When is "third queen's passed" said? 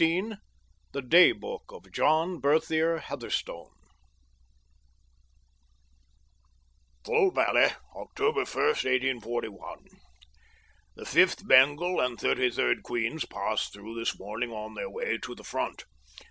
12.49-13.73